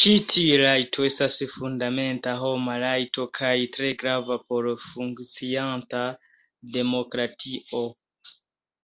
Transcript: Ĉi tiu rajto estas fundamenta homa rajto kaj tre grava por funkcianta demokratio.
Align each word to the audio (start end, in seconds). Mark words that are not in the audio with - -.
Ĉi 0.00 0.10
tiu 0.32 0.58
rajto 0.62 1.06
estas 1.08 1.38
fundamenta 1.54 2.34
homa 2.42 2.76
rajto 2.84 3.26
kaj 3.40 3.54
tre 3.78 3.94
grava 4.04 4.38
por 4.52 4.70
funkcianta 4.86 6.04
demokratio. 6.78 7.86